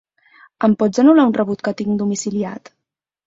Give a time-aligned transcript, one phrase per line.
[0.67, 2.73] Em pots anul·lar un rebut que tinc domiciliat?